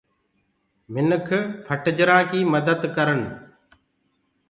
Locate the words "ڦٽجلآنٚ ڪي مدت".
1.67-2.81